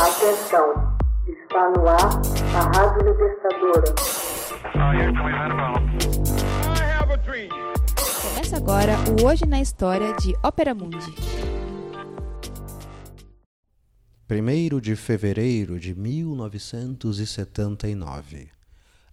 [0.00, 0.96] Atenção,
[1.28, 2.08] está no ar
[2.56, 3.92] a Rádio Libertadora.
[8.22, 11.14] Começa agora o Hoje na História de Ópera Mundi.
[14.30, 18.48] 1 de fevereiro de 1979.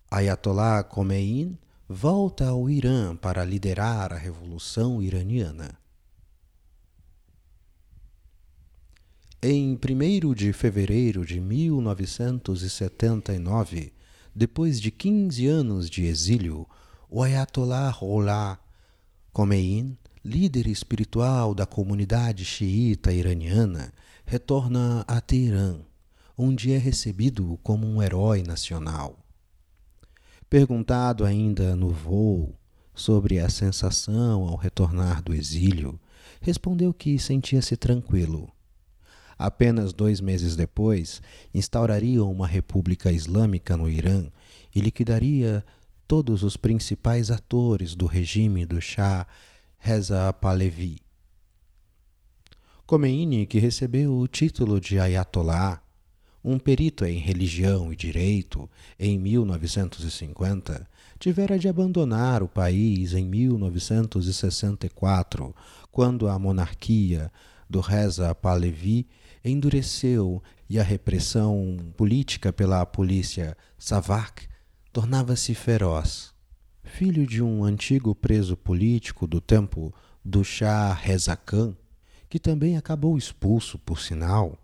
[0.10, 1.60] Ayatollah Khomeini
[1.90, 5.78] volta ao Irã para liderar a Revolução Iraniana.
[9.42, 13.94] Em 1 de fevereiro de 1979,
[14.36, 16.68] depois de 15 anos de exílio,
[17.08, 18.58] o Ayatollah Rollah
[19.32, 19.96] Khomeini,
[20.26, 23.94] líder espiritual da comunidade xiita iraniana,
[24.26, 25.78] retorna a Teherã,
[26.36, 29.24] onde é recebido como um herói nacional.
[30.50, 32.56] Perguntado ainda no voo
[32.96, 36.00] sobre a sensação ao retornar do exílio,
[36.42, 38.52] respondeu que sentia-se tranquilo
[39.38, 41.22] Apenas dois meses depois,
[41.54, 44.26] instaurariam uma república islâmica no Irã
[44.74, 45.64] e liquidaria
[46.08, 49.28] todos os principais atores do regime do Shah
[49.78, 51.00] Reza Pahlavi.
[52.88, 55.84] Khomeini, que recebeu o título de Ayatollah,
[56.44, 65.54] um perito em religião e direito, em 1950, tivera de abandonar o país em 1964,
[65.92, 67.30] quando a monarquia
[67.70, 69.06] do Reza Pahlavi
[69.48, 74.48] endureceu e a repressão política pela polícia Savak
[74.92, 76.34] tornava-se feroz.
[76.84, 81.76] Filho de um antigo preso político do tempo do Shah Reza Khan,
[82.30, 84.58] que também acabou expulso, por sinal,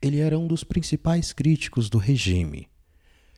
[0.00, 2.68] ele era um dos principais críticos do regime.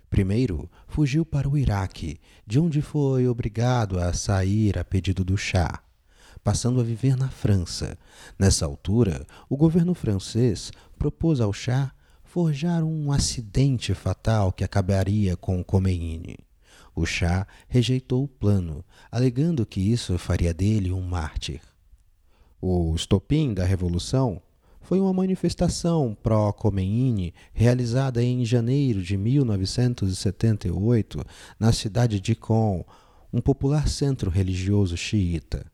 [0.08, 5.82] Primeiro, fugiu para o Iraque, de onde foi obrigado a sair a pedido do Shah
[6.42, 7.96] passando a viver na França.
[8.38, 11.92] Nessa altura, o governo francês propôs ao chá
[12.24, 16.36] forjar um acidente fatal que acabaria com Khomeini.
[16.94, 21.62] O chá rejeitou o plano, alegando que isso faria dele um mártir.
[22.60, 24.42] O estopim da revolução
[24.82, 31.24] foi uma manifestação pró-Khomeini realizada em janeiro de 1978
[31.58, 32.84] na cidade de Qom,
[33.32, 35.71] um popular centro religioso xiita.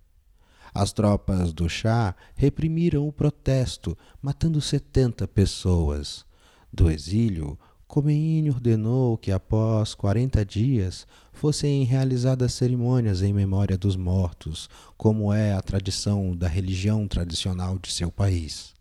[0.75, 6.25] As tropas do Shah reprimiram o protesto, matando 70 pessoas.
[6.73, 7.59] Do exílio,
[7.89, 15.55] Khomeini ordenou que após 40 dias fossem realizadas cerimônias em memória dos mortos, como é
[15.55, 18.75] a tradição da religião tradicional de seu país.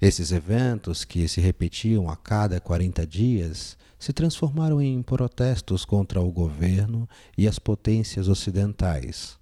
[0.00, 6.30] Esses eventos, que se repetiam a cada 40 dias, se transformaram em protestos contra o
[6.30, 9.36] governo e as potências ocidentais.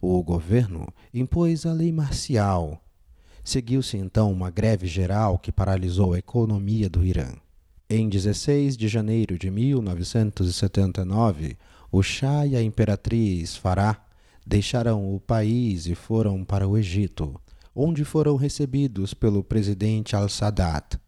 [0.00, 2.80] O governo impôs a lei marcial.
[3.42, 7.32] Seguiu-se então uma greve geral que paralisou a economia do Irã.
[7.90, 11.56] Em 16 de janeiro de 1979,
[11.90, 13.96] o Shah e a imperatriz Farah
[14.46, 17.34] deixaram o país e foram para o Egito,
[17.74, 21.00] onde foram recebidos pelo presidente al-Sadat.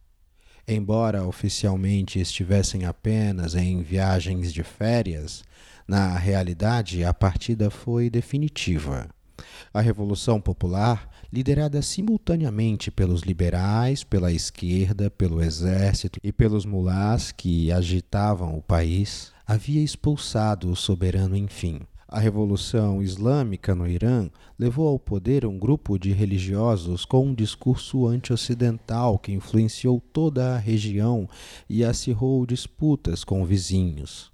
[0.73, 5.43] Embora oficialmente estivessem apenas em viagens de férias,
[5.85, 9.09] na realidade, a partida foi definitiva.
[9.75, 17.73] A Revolução Popular, liderada simultaneamente pelos liberais, pela esquerda, pelo exército e pelos mulás que
[17.73, 21.81] agitavam o país, havia expulsado o soberano enfim.
[22.13, 24.29] A Revolução Islâmica no Irã
[24.59, 30.59] levou ao poder um grupo de religiosos com um discurso anti-ocidental que influenciou toda a
[30.59, 31.29] região
[31.69, 34.33] e acirrou disputas com vizinhos.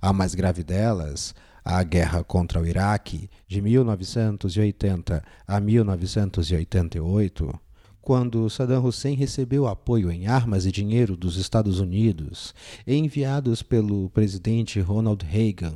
[0.00, 1.34] A mais grave delas,
[1.64, 7.60] a guerra contra o Iraque, de 1980 a 1988,
[8.00, 12.54] quando Saddam Hussein recebeu apoio em armas e dinheiro dos Estados Unidos,
[12.86, 15.74] enviados pelo presidente Ronald Reagan,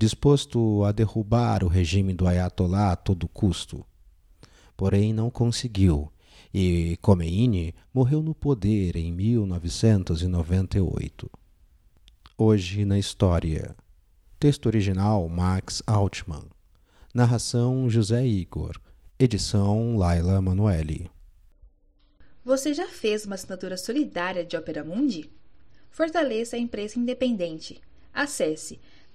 [0.00, 3.84] disposto a derrubar o regime do Ayatollah a todo custo.
[4.74, 6.10] Porém, não conseguiu,
[6.54, 11.30] e Khomeini morreu no poder em 1998.
[12.38, 13.76] Hoje na História.
[14.38, 16.46] Texto original Max Altman.
[17.12, 18.80] Narração José Igor.
[19.18, 21.10] Edição Laila Manuelle.
[22.42, 25.30] Você já fez uma assinatura solidária de Opera Mundi?
[25.90, 27.82] Fortaleça a imprensa independente.
[28.14, 28.80] Acesse